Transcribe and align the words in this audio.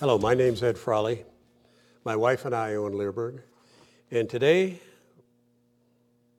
Hello, 0.00 0.16
my 0.16 0.32
name's 0.32 0.62
Ed 0.62 0.78
Frawley. 0.78 1.24
My 2.04 2.14
wife 2.14 2.44
and 2.44 2.54
I 2.54 2.76
own 2.76 2.92
Leerburg. 2.92 3.40
And 4.12 4.30
today, 4.30 4.78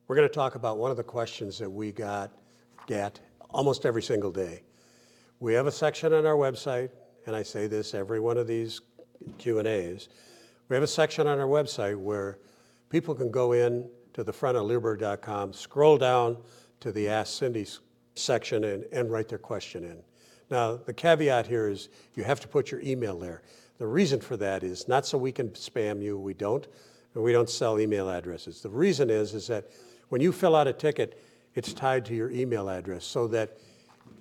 we're 0.08 0.16
going 0.16 0.30
to 0.30 0.34
talk 0.34 0.55
about 0.55 0.78
one 0.78 0.92
of 0.92 0.96
the 0.96 1.04
questions 1.04 1.58
that 1.60 1.70
we 1.70 1.92
got, 1.92 2.32
get 2.88 3.20
almost 3.50 3.86
every 3.86 4.02
single 4.02 4.32
day. 4.32 4.64
We 5.41 5.54
have 5.55 5.68
a 5.68 5.73
section 5.73 6.14
on 6.14 6.26
our 6.26 6.38
website, 6.38 6.91
and 7.26 7.36
I 7.36 7.44
say 7.44 7.68
this 7.68 7.94
every 7.94 8.22
one 8.22 8.38
of 8.38 8.48
these 8.48 8.80
Q&As. 9.40 10.07
We 10.70 10.78
have 10.78 10.84
a 10.84 10.88
section 10.88 11.28
on 11.28 11.38
our 11.38 11.48
website 11.48 11.98
where 11.98 12.39
people 12.89 13.14
can 13.14 13.30
go 13.30 13.52
in 13.52 13.89
to 14.14 14.23
the 14.23 14.32
front 14.32 14.55
of 14.55 14.68
Leerburg.com, 14.68 15.52
scroll 15.52 15.98
down 15.98 16.38
to 16.80 16.94
the 16.94 17.10
Ask 17.10 17.38
Cindy 17.38 17.68
section 18.16 18.64
and, 18.64 18.86
and 18.94 19.12
write 19.12 19.27
their 19.27 19.38
question 19.38 19.84
in. 19.84 20.02
Now, 20.49 20.77
the 20.77 20.94
caveat 20.94 21.48
here 21.48 21.67
is 21.67 21.89
you 22.16 22.23
have 22.23 22.39
to 22.39 22.48
put 22.48 22.71
your 22.71 22.81
email 22.81 23.17
there. 23.20 23.41
The 23.77 23.88
reason 23.88 24.20
for 24.20 24.35
that 24.38 24.63
is 24.63 24.88
not 24.88 25.05
so 25.05 25.17
we 25.17 25.31
can 25.31 25.49
spam 25.49 26.02
you, 26.02 26.17
we 26.17 26.34
don't, 26.34 26.67
and 27.13 27.23
we 27.23 27.31
don't 27.31 27.49
sell 27.49 27.80
email 27.80 28.09
addresses. 28.09 28.62
The 28.62 28.70
reason 28.70 29.09
is, 29.09 29.34
is 29.34 29.48
that 29.48 29.70
when 30.09 30.21
you 30.21 30.31
fill 30.31 30.55
out 30.55 30.67
a 30.67 30.73
ticket, 30.73 31.21
it's 31.55 31.73
tied 31.73 32.05
to 32.05 32.16
your 32.16 32.31
email 32.31 32.70
address 32.70 33.05
so 33.05 33.27
that 33.27 33.57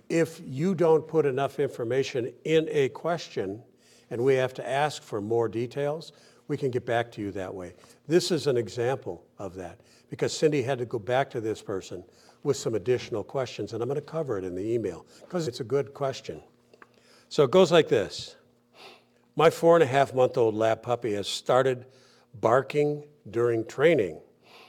if 0.08 0.40
you 0.44 0.74
don't 0.74 1.06
put 1.06 1.26
enough 1.26 1.58
information 1.58 2.32
in 2.44 2.68
a 2.70 2.88
question 2.90 3.62
and 4.10 4.22
we 4.22 4.34
have 4.34 4.54
to 4.54 4.68
ask 4.68 5.02
for 5.02 5.20
more 5.20 5.48
details, 5.48 6.12
we 6.48 6.56
can 6.56 6.70
get 6.70 6.84
back 6.86 7.12
to 7.12 7.20
you 7.20 7.30
that 7.32 7.54
way. 7.54 7.74
This 8.08 8.30
is 8.30 8.46
an 8.46 8.56
example 8.56 9.24
of 9.38 9.54
that 9.54 9.78
because 10.08 10.36
Cindy 10.36 10.62
had 10.62 10.78
to 10.78 10.86
go 10.86 10.98
back 10.98 11.30
to 11.30 11.40
this 11.40 11.62
person 11.62 12.02
with 12.42 12.56
some 12.56 12.74
additional 12.74 13.22
questions, 13.22 13.72
and 13.72 13.82
I'm 13.82 13.88
going 13.88 14.00
to 14.00 14.06
cover 14.06 14.38
it 14.38 14.44
in 14.44 14.54
the 14.54 14.72
email 14.72 15.06
because 15.20 15.46
it's 15.46 15.60
a 15.60 15.64
good 15.64 15.92
question. 15.92 16.42
So 17.28 17.44
it 17.44 17.50
goes 17.50 17.70
like 17.70 17.88
this 17.88 18.36
My 19.36 19.50
four 19.50 19.76
and 19.76 19.82
a 19.82 19.86
half 19.86 20.14
month 20.14 20.38
old 20.38 20.54
lab 20.54 20.82
puppy 20.82 21.12
has 21.12 21.28
started 21.28 21.84
barking 22.40 23.04
during 23.30 23.64
training. 23.66 24.20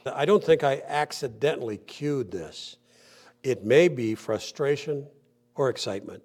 I 0.06 0.26
don't 0.26 0.44
think 0.44 0.64
I 0.64 0.82
accidentally 0.88 1.78
cued 1.78 2.32
this. 2.32 2.78
It 3.44 3.64
may 3.64 3.88
be 3.88 4.16
frustration 4.16 5.08
or 5.56 5.70
excitement. 5.70 6.24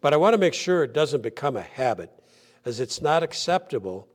But 0.00 0.14
I 0.14 0.16
want 0.16 0.34
to 0.34 0.38
make 0.38 0.54
sure 0.54 0.84
it 0.84 0.92
doesn't 0.92 1.22
become 1.22 1.56
a 1.56 1.62
habit, 1.62 2.12
as 2.64 2.78
it's 2.78 3.02
not 3.02 3.24
acceptable 3.24 4.06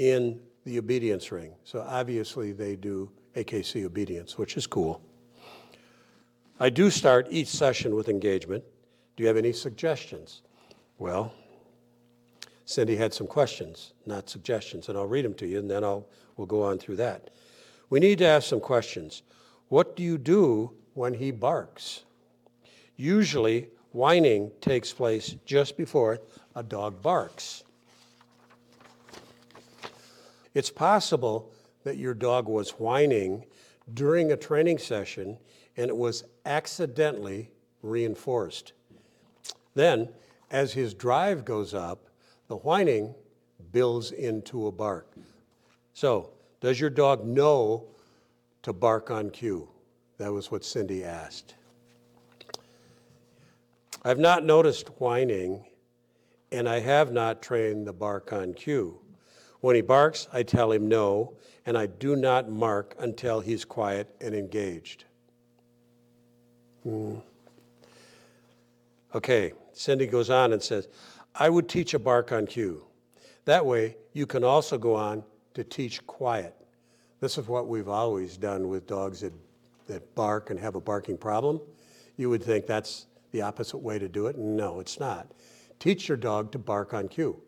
in 0.00 0.40
the 0.64 0.78
obedience 0.78 1.30
ring. 1.30 1.52
So 1.62 1.84
obviously, 1.86 2.52
they 2.52 2.74
do 2.74 3.10
AKC 3.36 3.84
obedience, 3.84 4.38
which 4.38 4.56
is 4.56 4.66
cool. 4.66 5.02
I 6.58 6.70
do 6.70 6.88
start 6.88 7.26
each 7.28 7.48
session 7.48 7.94
with 7.94 8.08
engagement. 8.08 8.64
Do 9.16 9.22
you 9.22 9.26
have 9.26 9.36
any 9.36 9.52
suggestions? 9.52 10.40
Well, 10.98 11.34
Cindy 12.64 12.96
had 12.96 13.12
some 13.12 13.26
questions, 13.26 13.92
not 14.06 14.30
suggestions, 14.30 14.88
and 14.88 14.96
I'll 14.96 15.06
read 15.06 15.26
them 15.26 15.34
to 15.34 15.46
you, 15.46 15.58
and 15.58 15.70
then 15.70 15.84
I'll, 15.84 16.06
we'll 16.38 16.46
go 16.46 16.62
on 16.62 16.78
through 16.78 16.96
that. 16.96 17.28
We 17.90 18.00
need 18.00 18.18
to 18.18 18.26
ask 18.26 18.48
some 18.48 18.60
questions. 18.60 19.22
What 19.68 19.96
do 19.96 20.02
you 20.02 20.16
do 20.16 20.72
when 20.94 21.12
he 21.12 21.30
barks? 21.30 22.04
Usually, 22.96 23.68
whining 23.92 24.50
takes 24.62 24.94
place 24.94 25.36
just 25.44 25.76
before 25.76 26.20
a 26.56 26.62
dog 26.62 27.02
barks. 27.02 27.64
It's 30.54 30.70
possible 30.70 31.52
that 31.84 31.96
your 31.96 32.14
dog 32.14 32.48
was 32.48 32.70
whining 32.70 33.44
during 33.94 34.32
a 34.32 34.36
training 34.36 34.78
session 34.78 35.38
and 35.76 35.88
it 35.88 35.96
was 35.96 36.24
accidentally 36.44 37.50
reinforced. 37.82 38.72
Then, 39.74 40.08
as 40.50 40.72
his 40.72 40.94
drive 40.94 41.44
goes 41.44 41.74
up, 41.74 42.06
the 42.48 42.56
whining 42.56 43.14
builds 43.72 44.10
into 44.10 44.66
a 44.66 44.72
bark. 44.72 45.12
So, 45.94 46.30
does 46.60 46.80
your 46.80 46.90
dog 46.90 47.24
know 47.24 47.84
to 48.62 48.72
bark 48.72 49.10
on 49.10 49.30
cue? 49.30 49.68
That 50.18 50.32
was 50.32 50.50
what 50.50 50.64
Cindy 50.64 51.04
asked. 51.04 51.54
I've 54.02 54.18
not 54.18 54.44
noticed 54.44 54.88
whining, 55.00 55.64
and 56.50 56.68
I 56.68 56.80
have 56.80 57.12
not 57.12 57.42
trained 57.42 57.86
the 57.86 57.92
bark 57.92 58.32
on 58.32 58.54
cue. 58.54 58.98
When 59.60 59.76
he 59.76 59.82
barks, 59.82 60.28
I 60.32 60.42
tell 60.42 60.72
him 60.72 60.88
no, 60.88 61.34
and 61.66 61.76
I 61.76 61.86
do 61.86 62.16
not 62.16 62.50
mark 62.50 62.94
until 62.98 63.40
he's 63.40 63.64
quiet 63.64 64.08
and 64.20 64.34
engaged. 64.34 65.04
Mm. 66.86 67.20
Okay, 69.14 69.52
Cindy 69.72 70.06
goes 70.06 70.30
on 70.30 70.52
and 70.52 70.62
says, 70.62 70.88
I 71.34 71.50
would 71.50 71.68
teach 71.68 71.94
a 71.94 71.98
bark 71.98 72.32
on 72.32 72.46
cue. 72.46 72.84
That 73.44 73.64
way, 73.64 73.96
you 74.12 74.26
can 74.26 74.44
also 74.44 74.78
go 74.78 74.94
on 74.94 75.24
to 75.54 75.64
teach 75.64 76.06
quiet. 76.06 76.54
This 77.20 77.36
is 77.36 77.46
what 77.46 77.68
we've 77.68 77.88
always 77.88 78.36
done 78.36 78.68
with 78.68 78.86
dogs 78.86 79.20
that, 79.20 79.32
that 79.86 80.14
bark 80.14 80.50
and 80.50 80.58
have 80.58 80.74
a 80.74 80.80
barking 80.80 81.18
problem. 81.18 81.60
You 82.16 82.30
would 82.30 82.42
think 82.42 82.66
that's 82.66 83.06
the 83.32 83.42
opposite 83.42 83.78
way 83.78 83.98
to 83.98 84.08
do 84.08 84.26
it. 84.26 84.38
No, 84.38 84.80
it's 84.80 84.98
not. 84.98 85.30
Teach 85.78 86.08
your 86.08 86.16
dog 86.16 86.50
to 86.52 86.58
bark 86.58 86.94
on 86.94 87.08
cue. 87.08 87.40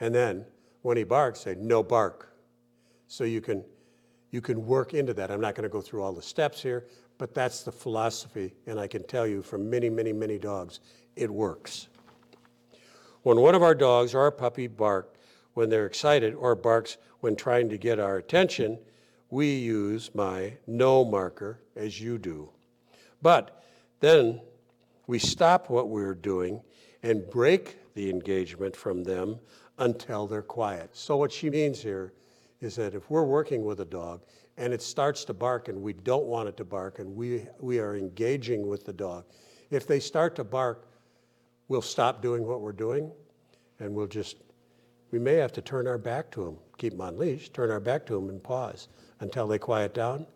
And 0.00 0.14
then 0.14 0.44
when 0.82 0.96
he 0.96 1.04
barks, 1.04 1.40
say, 1.40 1.56
no 1.58 1.82
bark. 1.82 2.28
So 3.08 3.24
you 3.24 3.40
can, 3.40 3.64
you 4.30 4.40
can 4.40 4.66
work 4.66 4.94
into 4.94 5.14
that. 5.14 5.30
I'm 5.30 5.40
not 5.40 5.54
going 5.54 5.64
to 5.64 5.72
go 5.72 5.80
through 5.80 6.02
all 6.02 6.12
the 6.12 6.22
steps 6.22 6.62
here, 6.62 6.86
but 7.18 7.34
that's 7.34 7.62
the 7.62 7.72
philosophy. 7.72 8.54
And 8.66 8.78
I 8.78 8.86
can 8.86 9.04
tell 9.04 9.26
you 9.26 9.42
from 9.42 9.70
many, 9.70 9.88
many, 9.88 10.12
many 10.12 10.38
dogs, 10.38 10.80
it 11.16 11.30
works. 11.30 11.88
When 13.22 13.40
one 13.40 13.54
of 13.54 13.62
our 13.62 13.74
dogs 13.74 14.14
or 14.14 14.20
our 14.20 14.32
puppy 14.32 14.66
bark 14.66 15.14
when 15.54 15.68
they're 15.68 15.86
excited 15.86 16.34
or 16.34 16.54
barks 16.54 16.96
when 17.20 17.36
trying 17.36 17.68
to 17.68 17.78
get 17.78 18.00
our 18.00 18.16
attention, 18.16 18.78
we 19.30 19.54
use 19.54 20.10
my 20.14 20.54
no 20.66 21.04
marker 21.04 21.60
as 21.76 22.00
you 22.00 22.18
do. 22.18 22.50
But 23.20 23.62
then 24.00 24.40
we 25.06 25.18
stop 25.18 25.70
what 25.70 25.88
we're 25.88 26.14
doing 26.14 26.60
and 27.02 27.28
break 27.30 27.78
the 27.94 28.10
engagement 28.10 28.74
from 28.74 29.04
them 29.04 29.38
until 29.78 30.26
they're 30.26 30.42
quiet. 30.42 30.90
So, 30.92 31.16
what 31.16 31.32
she 31.32 31.50
means 31.50 31.80
here 31.80 32.12
is 32.60 32.76
that 32.76 32.94
if 32.94 33.10
we're 33.10 33.24
working 33.24 33.64
with 33.64 33.80
a 33.80 33.84
dog 33.84 34.22
and 34.56 34.72
it 34.72 34.82
starts 34.82 35.24
to 35.24 35.34
bark 35.34 35.68
and 35.68 35.80
we 35.82 35.92
don't 35.92 36.26
want 36.26 36.48
it 36.48 36.56
to 36.58 36.64
bark 36.64 36.98
and 36.98 37.14
we, 37.14 37.46
we 37.58 37.78
are 37.78 37.96
engaging 37.96 38.66
with 38.66 38.84
the 38.84 38.92
dog, 38.92 39.24
if 39.70 39.86
they 39.86 39.98
start 39.98 40.36
to 40.36 40.44
bark, 40.44 40.86
we'll 41.68 41.82
stop 41.82 42.22
doing 42.22 42.46
what 42.46 42.60
we're 42.60 42.72
doing 42.72 43.10
and 43.80 43.92
we'll 43.92 44.06
just, 44.06 44.36
we 45.10 45.18
may 45.18 45.34
have 45.34 45.52
to 45.52 45.62
turn 45.62 45.88
our 45.88 45.98
back 45.98 46.30
to 46.30 46.44
them, 46.44 46.56
keep 46.78 46.92
them 46.92 47.00
on 47.00 47.18
leash, 47.18 47.48
turn 47.48 47.70
our 47.70 47.80
back 47.80 48.06
to 48.06 48.14
them 48.14 48.28
and 48.28 48.42
pause 48.42 48.88
until 49.20 49.46
they 49.46 49.58
quiet 49.58 49.94
down, 49.94 50.26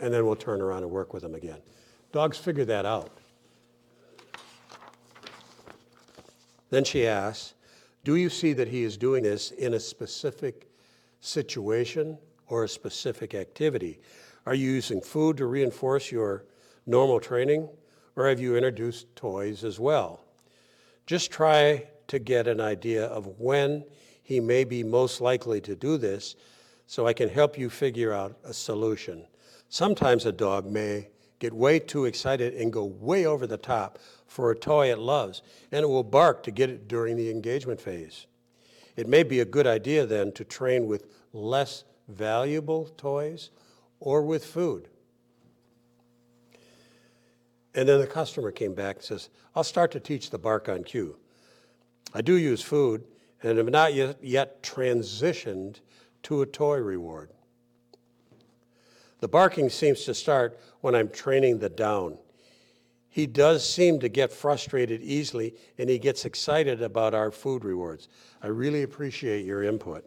and 0.00 0.12
then 0.12 0.24
we'll 0.24 0.36
turn 0.36 0.60
around 0.60 0.82
and 0.82 0.90
work 0.90 1.12
with 1.12 1.22
them 1.22 1.34
again. 1.34 1.58
Dogs 2.12 2.36
figure 2.36 2.64
that 2.66 2.84
out. 2.84 3.18
Then 6.70 6.84
she 6.84 7.06
asks, 7.06 7.54
Do 8.04 8.16
you 8.16 8.30
see 8.30 8.52
that 8.54 8.68
he 8.68 8.82
is 8.82 8.96
doing 8.96 9.22
this 9.22 9.52
in 9.52 9.74
a 9.74 9.80
specific 9.80 10.68
situation 11.20 12.18
or 12.48 12.64
a 12.64 12.68
specific 12.68 13.34
activity? 13.34 14.00
Are 14.44 14.54
you 14.54 14.72
using 14.72 15.00
food 15.00 15.36
to 15.36 15.46
reinforce 15.46 16.10
your 16.10 16.44
normal 16.84 17.20
training, 17.20 17.68
or 18.16 18.28
have 18.28 18.40
you 18.40 18.56
introduced 18.56 19.14
toys 19.14 19.62
as 19.62 19.78
well? 19.78 20.24
Just 21.06 21.30
try 21.30 21.86
to 22.08 22.18
get 22.18 22.48
an 22.48 22.60
idea 22.60 23.06
of 23.06 23.38
when 23.38 23.84
he 24.22 24.40
may 24.40 24.64
be 24.64 24.82
most 24.82 25.20
likely 25.20 25.60
to 25.60 25.76
do 25.76 25.96
this 25.96 26.34
so 26.86 27.06
I 27.06 27.12
can 27.12 27.28
help 27.28 27.56
you 27.56 27.70
figure 27.70 28.12
out 28.12 28.36
a 28.44 28.52
solution. 28.52 29.24
Sometimes 29.68 30.26
a 30.26 30.32
dog 30.32 30.66
may 30.66 31.08
get 31.42 31.52
way 31.52 31.80
too 31.80 32.04
excited 32.04 32.54
and 32.54 32.72
go 32.72 32.84
way 32.84 33.26
over 33.26 33.48
the 33.48 33.56
top 33.56 33.98
for 34.28 34.52
a 34.52 34.56
toy 34.56 34.92
it 34.92 34.98
loves, 35.00 35.42
and 35.72 35.82
it 35.82 35.88
will 35.88 36.04
bark 36.04 36.44
to 36.44 36.52
get 36.52 36.70
it 36.70 36.86
during 36.86 37.16
the 37.16 37.28
engagement 37.30 37.80
phase. 37.80 38.26
It 38.94 39.08
may 39.08 39.24
be 39.24 39.40
a 39.40 39.44
good 39.44 39.66
idea 39.66 40.06
then 40.06 40.30
to 40.32 40.44
train 40.44 40.86
with 40.86 41.06
less 41.32 41.82
valuable 42.06 42.86
toys 42.96 43.50
or 43.98 44.22
with 44.22 44.44
food. 44.44 44.86
And 47.74 47.88
then 47.88 47.98
the 47.98 48.06
customer 48.06 48.52
came 48.52 48.74
back 48.74 48.96
and 48.96 49.04
says, 49.04 49.28
I'll 49.56 49.64
start 49.64 49.90
to 49.92 50.00
teach 50.00 50.30
the 50.30 50.38
bark 50.38 50.68
on 50.68 50.84
cue. 50.84 51.16
I 52.14 52.20
do 52.20 52.36
use 52.36 52.62
food 52.62 53.04
and 53.42 53.58
have 53.58 53.68
not 53.68 53.94
yet, 53.94 54.22
yet 54.22 54.62
transitioned 54.62 55.80
to 56.22 56.42
a 56.42 56.46
toy 56.46 56.76
reward. 56.76 57.30
The 59.22 59.28
barking 59.28 59.70
seems 59.70 60.04
to 60.06 60.14
start 60.14 60.58
when 60.80 60.96
I'm 60.96 61.08
training 61.08 61.60
the 61.60 61.68
down. 61.68 62.18
He 63.08 63.28
does 63.28 63.64
seem 63.64 64.00
to 64.00 64.08
get 64.08 64.32
frustrated 64.32 65.00
easily 65.00 65.54
and 65.78 65.88
he 65.88 66.00
gets 66.00 66.24
excited 66.24 66.82
about 66.82 67.14
our 67.14 67.30
food 67.30 67.64
rewards. 67.64 68.08
I 68.42 68.48
really 68.48 68.82
appreciate 68.82 69.46
your 69.46 69.62
input. 69.62 70.04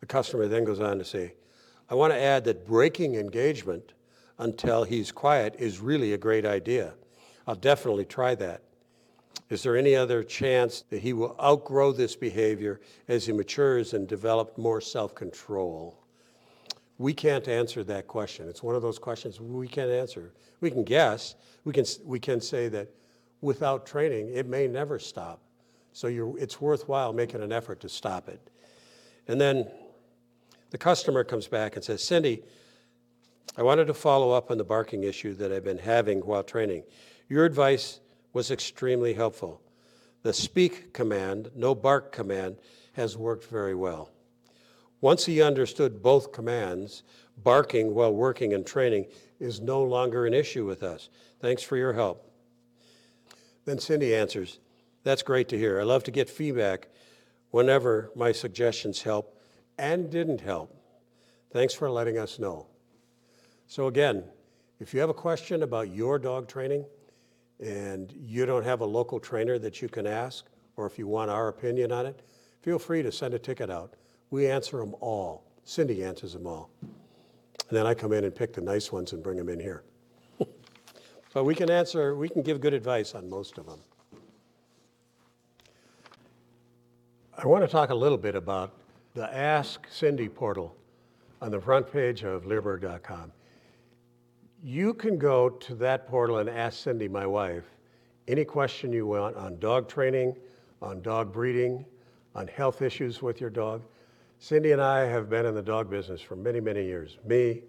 The 0.00 0.06
customer 0.06 0.48
then 0.48 0.64
goes 0.64 0.80
on 0.80 0.98
to 0.98 1.04
say, 1.04 1.34
I 1.88 1.94
want 1.94 2.12
to 2.12 2.20
add 2.20 2.42
that 2.46 2.66
breaking 2.66 3.14
engagement 3.14 3.92
until 4.36 4.82
he's 4.82 5.12
quiet 5.12 5.54
is 5.60 5.78
really 5.78 6.12
a 6.12 6.18
great 6.18 6.44
idea. 6.44 6.94
I'll 7.46 7.54
definitely 7.54 8.06
try 8.06 8.34
that. 8.34 8.64
Is 9.48 9.62
there 9.62 9.76
any 9.76 9.94
other 9.94 10.24
chance 10.24 10.82
that 10.90 11.02
he 11.02 11.12
will 11.12 11.36
outgrow 11.40 11.92
this 11.92 12.16
behavior 12.16 12.80
as 13.06 13.26
he 13.26 13.32
matures 13.32 13.94
and 13.94 14.08
develop 14.08 14.58
more 14.58 14.80
self-control? 14.80 16.01
We 17.02 17.12
can't 17.12 17.48
answer 17.48 17.82
that 17.82 18.06
question. 18.06 18.48
It's 18.48 18.62
one 18.62 18.76
of 18.76 18.82
those 18.82 19.00
questions 19.00 19.40
we 19.40 19.66
can't 19.66 19.90
answer. 19.90 20.32
We 20.60 20.70
can 20.70 20.84
guess. 20.84 21.34
We 21.64 21.72
can, 21.72 21.84
we 22.04 22.20
can 22.20 22.40
say 22.40 22.68
that 22.68 22.90
without 23.40 23.86
training, 23.86 24.28
it 24.28 24.46
may 24.46 24.68
never 24.68 25.00
stop. 25.00 25.40
So 25.92 26.06
you're, 26.06 26.38
it's 26.38 26.60
worthwhile 26.60 27.12
making 27.12 27.42
an 27.42 27.50
effort 27.50 27.80
to 27.80 27.88
stop 27.88 28.28
it. 28.28 28.40
And 29.26 29.40
then 29.40 29.68
the 30.70 30.78
customer 30.78 31.24
comes 31.24 31.48
back 31.48 31.74
and 31.74 31.84
says, 31.84 32.04
Cindy, 32.04 32.44
I 33.56 33.64
wanted 33.64 33.88
to 33.88 33.94
follow 33.94 34.30
up 34.30 34.52
on 34.52 34.56
the 34.56 34.64
barking 34.64 35.02
issue 35.02 35.34
that 35.34 35.50
I've 35.50 35.64
been 35.64 35.78
having 35.78 36.20
while 36.20 36.44
training. 36.44 36.84
Your 37.28 37.44
advice 37.44 37.98
was 38.32 38.52
extremely 38.52 39.12
helpful. 39.12 39.60
The 40.22 40.32
speak 40.32 40.92
command, 40.92 41.50
no 41.56 41.74
bark 41.74 42.12
command, 42.12 42.58
has 42.92 43.16
worked 43.16 43.46
very 43.46 43.74
well. 43.74 44.12
Once 45.02 45.26
he 45.26 45.42
understood 45.42 46.00
both 46.00 46.32
commands, 46.32 47.02
barking 47.36 47.92
while 47.92 48.14
working 48.14 48.54
and 48.54 48.64
training 48.64 49.04
is 49.40 49.60
no 49.60 49.82
longer 49.82 50.26
an 50.26 50.32
issue 50.32 50.64
with 50.64 50.84
us. 50.84 51.10
Thanks 51.40 51.62
for 51.62 51.76
your 51.76 51.92
help. 51.92 52.30
Then 53.64 53.80
Cindy 53.80 54.14
answers, 54.14 54.60
That's 55.02 55.22
great 55.22 55.48
to 55.48 55.58
hear. 55.58 55.80
I 55.80 55.82
love 55.82 56.04
to 56.04 56.12
get 56.12 56.30
feedback 56.30 56.88
whenever 57.50 58.12
my 58.14 58.30
suggestions 58.30 59.02
help 59.02 59.36
and 59.76 60.08
didn't 60.08 60.40
help. 60.40 60.74
Thanks 61.50 61.74
for 61.74 61.90
letting 61.90 62.16
us 62.16 62.38
know. 62.38 62.68
So, 63.66 63.88
again, 63.88 64.22
if 64.78 64.94
you 64.94 65.00
have 65.00 65.10
a 65.10 65.14
question 65.14 65.64
about 65.64 65.92
your 65.92 66.18
dog 66.18 66.46
training 66.46 66.84
and 67.58 68.12
you 68.16 68.46
don't 68.46 68.64
have 68.64 68.80
a 68.80 68.86
local 68.86 69.18
trainer 69.18 69.58
that 69.58 69.82
you 69.82 69.88
can 69.88 70.06
ask, 70.06 70.44
or 70.76 70.86
if 70.86 70.96
you 70.96 71.08
want 71.08 71.30
our 71.30 71.48
opinion 71.48 71.90
on 71.90 72.06
it, 72.06 72.22
feel 72.60 72.78
free 72.78 73.02
to 73.02 73.10
send 73.10 73.34
a 73.34 73.38
ticket 73.38 73.68
out. 73.68 73.94
We 74.32 74.48
answer 74.48 74.78
them 74.78 74.96
all. 75.00 75.44
Cindy 75.62 76.02
answers 76.02 76.32
them 76.32 76.46
all. 76.46 76.70
And 76.80 76.90
then 77.70 77.86
I 77.86 77.92
come 77.92 78.14
in 78.14 78.24
and 78.24 78.34
pick 78.34 78.54
the 78.54 78.62
nice 78.62 78.90
ones 78.90 79.12
and 79.12 79.22
bring 79.22 79.36
them 79.36 79.50
in 79.50 79.60
here. 79.60 79.82
but 81.34 81.44
we 81.44 81.54
can 81.54 81.70
answer, 81.70 82.16
we 82.16 82.30
can 82.30 82.40
give 82.40 82.58
good 82.58 82.72
advice 82.72 83.14
on 83.14 83.28
most 83.28 83.58
of 83.58 83.66
them. 83.66 83.78
I 87.36 87.46
want 87.46 87.62
to 87.62 87.68
talk 87.68 87.90
a 87.90 87.94
little 87.94 88.16
bit 88.16 88.34
about 88.34 88.72
the 89.12 89.32
Ask 89.34 89.86
Cindy 89.90 90.30
portal 90.30 90.74
on 91.42 91.50
the 91.50 91.60
front 91.60 91.92
page 91.92 92.22
of 92.24 92.44
Leerburg.com. 92.46 93.32
You 94.64 94.94
can 94.94 95.18
go 95.18 95.50
to 95.50 95.74
that 95.74 96.08
portal 96.08 96.38
and 96.38 96.48
ask 96.48 96.82
Cindy, 96.82 97.06
my 97.06 97.26
wife, 97.26 97.64
any 98.28 98.46
question 98.46 98.94
you 98.94 99.06
want 99.06 99.36
on 99.36 99.58
dog 99.58 99.90
training, 99.90 100.36
on 100.80 101.02
dog 101.02 101.34
breeding, 101.34 101.84
on 102.34 102.46
health 102.46 102.80
issues 102.80 103.20
with 103.20 103.38
your 103.38 103.50
dog. 103.50 103.82
Cindy 104.42 104.72
and 104.72 104.82
I 104.82 105.04
have 105.04 105.30
been 105.30 105.46
in 105.46 105.54
the 105.54 105.62
dog 105.62 105.88
business 105.88 106.20
for 106.20 106.34
many, 106.34 106.58
many 106.58 106.84
years. 106.84 107.16
Me, 107.24 107.62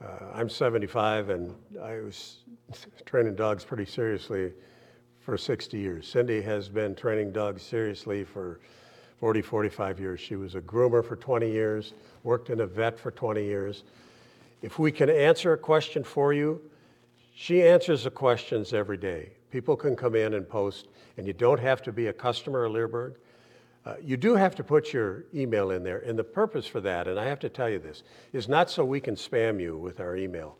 uh, 0.00 0.26
I'm 0.32 0.48
75 0.48 1.30
and 1.30 1.52
I 1.82 1.98
was 1.98 2.44
training 3.06 3.34
dogs 3.34 3.64
pretty 3.64 3.86
seriously 3.86 4.52
for 5.18 5.36
60 5.36 5.76
years. 5.76 6.06
Cindy 6.06 6.42
has 6.42 6.68
been 6.68 6.94
training 6.94 7.32
dogs 7.32 7.64
seriously 7.64 8.22
for 8.22 8.60
40, 9.18 9.42
45 9.42 9.98
years. 9.98 10.20
She 10.20 10.36
was 10.36 10.54
a 10.54 10.60
groomer 10.60 11.04
for 11.04 11.16
20 11.16 11.50
years, 11.50 11.92
worked 12.22 12.50
in 12.50 12.60
a 12.60 12.66
vet 12.66 12.96
for 12.96 13.10
20 13.10 13.44
years. 13.44 13.82
If 14.62 14.78
we 14.78 14.92
can 14.92 15.10
answer 15.10 15.54
a 15.54 15.58
question 15.58 16.04
for 16.04 16.32
you, 16.32 16.62
she 17.34 17.64
answers 17.64 18.04
the 18.04 18.12
questions 18.12 18.72
every 18.72 18.96
day. 18.96 19.30
People 19.50 19.74
can 19.74 19.96
come 19.96 20.14
in 20.14 20.34
and 20.34 20.48
post, 20.48 20.86
and 21.16 21.26
you 21.26 21.32
don't 21.32 21.58
have 21.58 21.82
to 21.82 21.90
be 21.90 22.06
a 22.06 22.12
customer 22.12 22.66
of 22.66 22.74
Leerburg. 22.74 23.16
Uh, 23.86 23.94
you 24.02 24.16
do 24.16 24.34
have 24.34 24.54
to 24.54 24.62
put 24.62 24.92
your 24.92 25.24
email 25.34 25.70
in 25.70 25.82
there, 25.82 26.00
and 26.00 26.18
the 26.18 26.24
purpose 26.24 26.66
for 26.66 26.80
that, 26.80 27.08
and 27.08 27.18
I 27.18 27.24
have 27.24 27.40
to 27.40 27.48
tell 27.48 27.68
you 27.68 27.78
this, 27.78 28.02
is 28.32 28.46
not 28.48 28.70
so 28.70 28.84
we 28.84 29.00
can 29.00 29.14
spam 29.14 29.60
you 29.60 29.78
with 29.78 30.00
our 30.00 30.16
email 30.16 30.58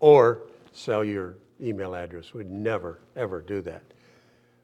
or 0.00 0.42
sell 0.72 1.04
your 1.04 1.36
email 1.60 1.94
address. 1.94 2.34
We'd 2.34 2.50
never, 2.50 2.98
ever 3.14 3.40
do 3.40 3.60
that. 3.62 3.82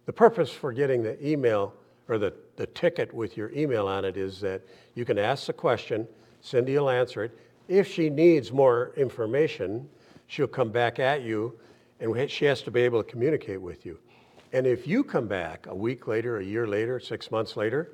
The 0.07 0.13
purpose 0.13 0.51
for 0.51 0.73
getting 0.73 1.03
the 1.03 1.25
email 1.27 1.75
or 2.09 2.19
the, 2.19 2.35
the 2.57 2.67
ticket 2.67 3.15
with 3.15 3.37
your 3.37 3.53
email 3.53 3.87
on 3.87 4.05
it 4.05 4.17
is 4.17 4.41
that 4.41 4.63
you 4.95 5.05
can 5.05 5.19
ask 5.19 5.47
the 5.47 5.53
question, 5.53 6.07
Cindy 6.41 6.77
will 6.77 6.91
answer 6.91 7.25
it, 7.25 7.39
if 7.69 7.91
she 7.91 8.11
needs 8.11 8.53
more 8.53 8.93
information, 8.97 9.89
she'll 10.27 10.49
come 10.49 10.71
back 10.71 10.99
at 10.99 11.23
you 11.23 11.57
and 12.01 12.29
she 12.29 12.45
has 12.47 12.63
to 12.63 12.71
be 12.73 12.81
able 12.81 13.03
to 13.03 13.09
communicate 13.09 13.61
with 13.61 13.87
you. 13.87 13.99
And 14.53 14.67
if 14.67 14.87
you 14.87 15.03
come 15.03 15.27
back 15.27 15.67
a 15.67 15.75
week 15.75 16.07
later, 16.07 16.39
a 16.39 16.45
year 16.45 16.67
later, 16.67 17.01
six 17.01 17.31
months 17.31 17.57
later, 17.57 17.93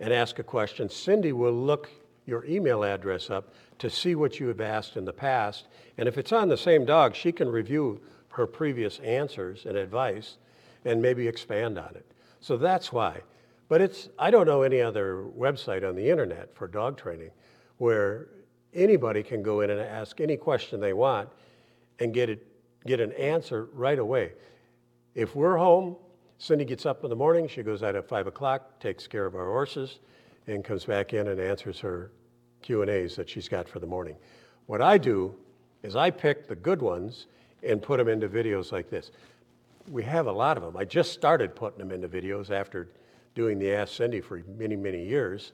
and 0.00 0.12
ask 0.12 0.38
a 0.38 0.42
question, 0.42 0.88
Cindy 0.88 1.32
will 1.32 1.52
look 1.52 1.90
your 2.24 2.44
email 2.44 2.84
address 2.84 3.30
up 3.30 3.52
to 3.78 3.90
see 3.90 4.14
what 4.14 4.40
you 4.40 4.48
have 4.48 4.60
asked 4.60 4.96
in 4.96 5.04
the 5.04 5.12
past. 5.12 5.66
And 5.96 6.08
if 6.08 6.18
it's 6.18 6.32
on 6.32 6.48
the 6.48 6.56
same 6.56 6.84
dog, 6.84 7.14
she 7.14 7.32
can 7.32 7.48
review 7.48 8.00
her 8.30 8.46
previous 8.46 8.98
answers 9.00 9.66
and 9.66 9.76
advice 9.76 10.36
and 10.84 11.02
maybe 11.02 11.26
expand 11.26 11.78
on 11.78 11.90
it. 11.94 12.06
So 12.40 12.56
that's 12.56 12.92
why. 12.92 13.20
But 13.68 13.80
it's, 13.80 14.08
I 14.18 14.30
don't 14.30 14.46
know 14.46 14.62
any 14.62 14.80
other 14.80 15.24
website 15.36 15.86
on 15.86 15.94
the 15.94 16.08
internet 16.08 16.54
for 16.54 16.68
dog 16.68 16.96
training 16.96 17.30
where 17.78 18.28
anybody 18.72 19.22
can 19.22 19.42
go 19.42 19.60
in 19.60 19.70
and 19.70 19.80
ask 19.80 20.20
any 20.20 20.36
question 20.36 20.80
they 20.80 20.92
want 20.92 21.28
and 21.98 22.14
get 22.14 22.30
it 22.30 22.46
get 22.86 23.00
an 23.00 23.12
answer 23.12 23.68
right 23.72 23.98
away. 23.98 24.32
If 25.14 25.34
we're 25.34 25.56
home, 25.56 25.96
Cindy 26.38 26.64
gets 26.64 26.86
up 26.86 27.02
in 27.02 27.10
the 27.10 27.16
morning, 27.16 27.48
she 27.48 27.62
goes 27.62 27.82
out 27.82 27.96
at 27.96 28.08
five 28.08 28.26
o'clock, 28.26 28.78
takes 28.78 29.06
care 29.06 29.26
of 29.26 29.34
our 29.34 29.46
horses, 29.46 29.98
and 30.46 30.64
comes 30.64 30.84
back 30.84 31.12
in 31.12 31.28
and 31.28 31.40
answers 31.40 31.80
her 31.80 32.12
Q 32.62 32.82
and 32.82 32.90
A's 32.90 33.16
that 33.16 33.28
she's 33.28 33.48
got 33.48 33.68
for 33.68 33.78
the 33.78 33.86
morning. 33.86 34.16
What 34.66 34.80
I 34.80 34.98
do 34.98 35.34
is 35.82 35.96
I 35.96 36.10
pick 36.10 36.46
the 36.46 36.56
good 36.56 36.82
ones 36.82 37.26
and 37.62 37.82
put 37.82 37.98
them 37.98 38.08
into 38.08 38.28
videos 38.28 38.70
like 38.70 38.90
this. 38.90 39.10
We 39.90 40.02
have 40.04 40.26
a 40.26 40.32
lot 40.32 40.56
of 40.56 40.62
them. 40.62 40.76
I 40.76 40.84
just 40.84 41.12
started 41.12 41.56
putting 41.56 41.78
them 41.78 41.90
into 41.90 42.08
videos 42.08 42.50
after 42.50 42.88
doing 43.34 43.58
the 43.58 43.72
Ask 43.72 43.94
Cindy 43.94 44.20
for 44.20 44.42
many, 44.56 44.76
many 44.76 45.04
years. 45.04 45.52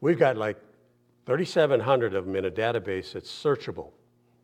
We've 0.00 0.18
got 0.18 0.36
like 0.36 0.58
3,700 1.26 2.14
of 2.14 2.26
them 2.26 2.36
in 2.36 2.46
a 2.46 2.50
database 2.50 3.12
that's 3.12 3.30
searchable, 3.30 3.90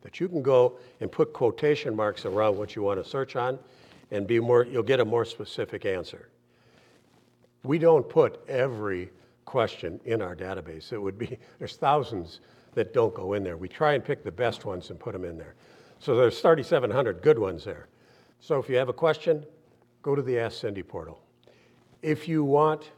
that 0.01 0.19
you 0.19 0.27
can 0.27 0.41
go 0.41 0.77
and 1.01 1.11
put 1.11 1.33
quotation 1.33 1.95
marks 1.95 2.25
around 2.25 2.57
what 2.57 2.75
you 2.75 2.83
want 2.83 3.03
to 3.03 3.09
search 3.09 3.35
on 3.35 3.59
and 4.11 4.27
be 4.27 4.39
more, 4.39 4.65
you'll 4.65 4.83
get 4.83 4.99
a 4.99 5.05
more 5.05 5.25
specific 5.25 5.85
answer. 5.85 6.29
We 7.63 7.79
don't 7.79 8.07
put 8.07 8.47
every 8.47 9.11
question 9.45 9.99
in 10.05 10.21
our 10.21 10.35
database. 10.35 10.91
It 10.91 11.01
would 11.01 11.17
be, 11.17 11.37
there's 11.59 11.75
thousands 11.75 12.41
that 12.73 12.93
don't 12.93 13.13
go 13.13 13.33
in 13.33 13.43
there. 13.43 13.57
We 13.57 13.67
try 13.67 13.93
and 13.93 14.03
pick 14.03 14.23
the 14.23 14.31
best 14.31 14.65
ones 14.65 14.89
and 14.89 14.99
put 14.99 15.13
them 15.13 15.23
in 15.23 15.37
there. 15.37 15.55
So 15.99 16.15
there's 16.15 16.39
3,700 16.41 17.21
good 17.21 17.39
ones 17.39 17.63
there. 17.63 17.87
So 18.39 18.59
if 18.59 18.69
you 18.69 18.75
have 18.75 18.89
a 18.89 18.93
question, 18.93 19.45
go 20.01 20.13
to 20.13 20.21
the 20.21 20.37
Ask 20.37 20.59
Cindy 20.59 20.83
portal. 20.83 21.21
If 22.01 22.27
you 22.27 22.43
want 22.43 22.91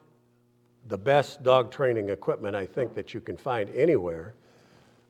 the 0.87 0.97
best 0.97 1.43
dog 1.43 1.71
training 1.71 2.09
equipment 2.09 2.55
I 2.55 2.65
think 2.65 2.93
that 2.95 3.13
you 3.13 3.21
can 3.21 3.37
find 3.37 3.69
anywhere, 3.69 4.33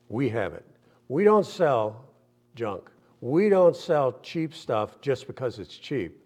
we 0.08 0.28
have 0.28 0.52
it. 0.52 0.64
We 1.08 1.24
don't 1.24 1.46
sell 1.46 2.04
junk. 2.54 2.90
We 3.20 3.48
don't 3.48 3.76
sell 3.76 4.18
cheap 4.22 4.54
stuff 4.54 5.00
just 5.00 5.26
because 5.26 5.58
it's 5.58 5.76
cheap. 5.76 6.24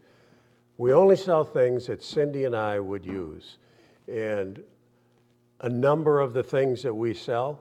We 0.78 0.92
only 0.92 1.16
sell 1.16 1.44
things 1.44 1.87
that 1.87 2.02
Cindy 2.02 2.44
and 2.44 2.56
I 2.56 2.80
would 2.80 3.04
use. 3.04 3.58
And 4.08 4.62
a 5.61 5.68
number 5.68 6.20
of 6.20 6.32
the 6.32 6.42
things 6.42 6.82
that 6.82 6.94
we 6.94 7.14
sell, 7.14 7.61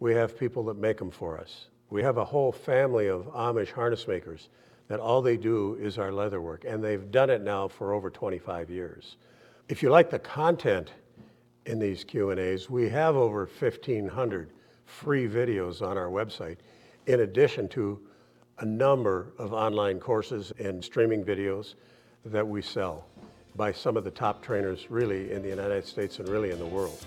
we 0.00 0.14
have 0.14 0.38
people 0.38 0.64
that 0.64 0.76
make 0.76 0.98
them 0.98 1.10
for 1.10 1.38
us. 1.38 1.66
We 1.90 2.02
have 2.02 2.16
a 2.16 2.24
whole 2.24 2.50
family 2.50 3.08
of 3.08 3.26
Amish 3.32 3.70
harness 3.70 4.08
makers 4.08 4.48
that 4.88 5.00
all 5.00 5.22
they 5.22 5.36
do 5.36 5.74
is 5.80 5.98
our 5.98 6.10
leather 6.10 6.40
work, 6.40 6.64
and 6.66 6.82
they've 6.82 7.10
done 7.10 7.30
it 7.30 7.42
now 7.42 7.68
for 7.68 7.92
over 7.92 8.10
25 8.10 8.70
years. 8.70 9.16
If 9.68 9.82
you 9.82 9.90
like 9.90 10.10
the 10.10 10.18
content 10.18 10.92
in 11.66 11.78
these 11.78 12.04
Q&As. 12.04 12.68
We 12.68 12.88
have 12.88 13.16
over 13.16 13.46
1,500 13.46 14.50
free 14.84 15.28
videos 15.28 15.82
on 15.82 15.96
our 15.96 16.08
website, 16.08 16.58
in 17.06 17.20
addition 17.20 17.68
to 17.70 18.00
a 18.58 18.64
number 18.64 19.32
of 19.38 19.52
online 19.52 19.98
courses 19.98 20.52
and 20.58 20.84
streaming 20.84 21.24
videos 21.24 21.74
that 22.24 22.46
we 22.46 22.62
sell 22.62 23.06
by 23.56 23.72
some 23.72 23.96
of 23.96 24.04
the 24.04 24.10
top 24.10 24.42
trainers 24.42 24.90
really 24.90 25.32
in 25.32 25.42
the 25.42 25.48
United 25.48 25.86
States 25.86 26.18
and 26.18 26.28
really 26.28 26.50
in 26.50 26.58
the 26.58 26.66
world. 26.66 27.04